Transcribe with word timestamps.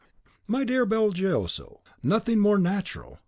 "My 0.47 0.63
dear 0.63 0.83
Belgioso, 0.87 1.81
nothing 2.01 2.39
more 2.39 2.57
natural. 2.57 3.19